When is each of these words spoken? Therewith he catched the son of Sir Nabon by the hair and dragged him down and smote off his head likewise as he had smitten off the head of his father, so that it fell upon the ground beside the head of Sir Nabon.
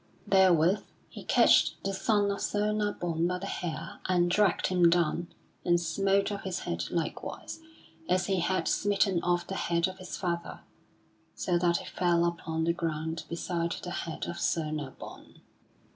Therewith 0.25 0.79
he 1.09 1.23
catched 1.23 1.83
the 1.83 1.93
son 1.93 2.31
of 2.31 2.41
Sir 2.41 2.73
Nabon 2.73 3.27
by 3.27 3.37
the 3.37 3.45
hair 3.45 3.99
and 4.09 4.31
dragged 4.31 4.65
him 4.65 4.89
down 4.89 5.27
and 5.63 5.79
smote 5.79 6.31
off 6.31 6.41
his 6.41 6.61
head 6.61 6.89
likewise 6.89 7.59
as 8.09 8.25
he 8.25 8.39
had 8.39 8.67
smitten 8.67 9.21
off 9.21 9.45
the 9.45 9.53
head 9.53 9.87
of 9.87 9.99
his 9.99 10.17
father, 10.17 10.61
so 11.35 11.59
that 11.59 11.81
it 11.81 11.87
fell 11.87 12.25
upon 12.25 12.63
the 12.63 12.73
ground 12.73 13.25
beside 13.29 13.73
the 13.83 13.91
head 13.91 14.25
of 14.25 14.39
Sir 14.39 14.71
Nabon. 14.71 15.41